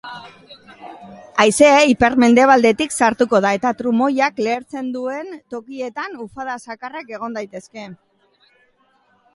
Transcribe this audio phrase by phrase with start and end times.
[1.43, 7.87] Haizea ipar-mendebaldetik sartuko da eta trumoiak lehertzen duen tokietan ufada zakarrak egon daitezke.